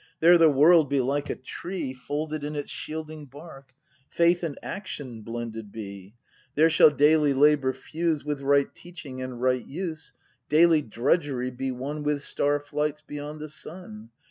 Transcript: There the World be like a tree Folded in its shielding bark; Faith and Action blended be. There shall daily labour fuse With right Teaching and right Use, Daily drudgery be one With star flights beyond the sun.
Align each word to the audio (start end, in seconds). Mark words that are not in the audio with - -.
There 0.19 0.39
the 0.39 0.49
World 0.49 0.89
be 0.89 0.99
like 0.99 1.29
a 1.29 1.35
tree 1.35 1.93
Folded 1.93 2.43
in 2.43 2.55
its 2.55 2.71
shielding 2.71 3.27
bark; 3.27 3.71
Faith 4.09 4.41
and 4.41 4.57
Action 4.63 5.21
blended 5.21 5.71
be. 5.71 6.15
There 6.55 6.71
shall 6.71 6.89
daily 6.89 7.35
labour 7.35 7.71
fuse 7.73 8.25
With 8.25 8.41
right 8.41 8.73
Teaching 8.73 9.21
and 9.21 9.39
right 9.39 9.63
Use, 9.63 10.13
Daily 10.49 10.81
drudgery 10.81 11.51
be 11.51 11.69
one 11.71 12.01
With 12.01 12.23
star 12.23 12.59
flights 12.59 13.03
beyond 13.03 13.41
the 13.41 13.49
sun. 13.49 14.09